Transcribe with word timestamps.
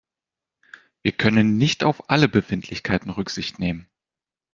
Wir 1.03 1.11
können 1.11 1.57
nicht 1.57 1.83
auf 1.83 2.09
alle 2.09 2.27
Befindlichkeiten 2.27 3.11
Rücksicht 3.11 3.59
nehmen. 3.59 3.87